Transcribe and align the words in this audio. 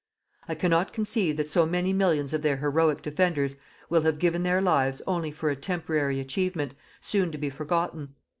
I 0.49 0.55
cannot 0.55 0.93
conceive 0.93 1.37
that 1.37 1.47
so 1.47 1.67
many 1.67 1.93
millions 1.93 2.33
of 2.33 2.41
their 2.41 2.57
heroic 2.57 3.03
defenders 3.03 3.57
will 3.87 4.01
have 4.01 4.17
given 4.17 4.41
their 4.41 4.59
lives 4.59 5.03
only 5.05 5.29
for 5.29 5.51
a 5.51 5.55
temporary 5.55 6.19
achievement, 6.19 6.73
soon 6.99 7.31
to 7.31 7.37
be 7.37 7.51
forgotten. 7.51 8.15